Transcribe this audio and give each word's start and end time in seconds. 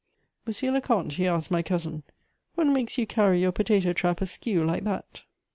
"Monsieur 0.47 0.71
le 0.71 0.81
comte," 0.81 1.11
he 1.13 1.27
asked 1.27 1.51
my 1.51 1.61
cousin, 1.61 2.01
"what 2.55 2.65
makes 2.65 2.97
you 2.97 3.05
carry 3.05 3.39
your 3.39 3.51
potato 3.51 3.93
trap 3.93 4.19
askew 4.19 4.65
like 4.65 4.83
that?" 4.83 5.21